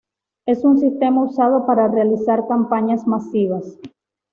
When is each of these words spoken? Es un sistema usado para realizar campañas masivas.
Es 0.47 0.63
un 0.65 0.79
sistema 0.79 1.21
usado 1.21 1.67
para 1.67 1.87
realizar 1.87 2.47
campañas 2.47 3.05
masivas. 3.05 3.77